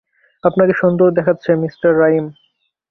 আপনাকে 0.43 0.73
সুন্দর 0.73 1.07
দেখাচ্ছে, 1.11 1.49
মিঃ 1.55 1.75
রাইম। 1.99 2.25